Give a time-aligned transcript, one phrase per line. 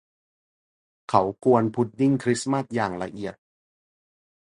[1.09, 3.35] เขากวนพุดดิ้งคริสต์มาสอย่างละเอียด